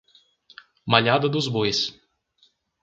[0.83, 1.79] Malhada dos Bois